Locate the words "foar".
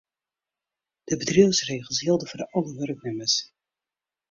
2.29-2.43